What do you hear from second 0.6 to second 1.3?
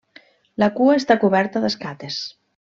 La cua està